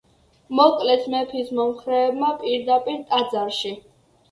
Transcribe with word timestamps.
მოკლეს 0.59 1.03
მეფის 1.15 1.51
მომხრეებმა, 1.59 2.33
პირდაპირ 2.41 3.07
ტაძარში. 3.15 3.79